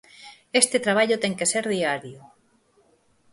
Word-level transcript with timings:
Este 0.61 0.77
traballo 0.85 1.21
ten 1.23 1.33
que 1.39 1.49
ser 1.51 1.63
diario. 1.75 2.21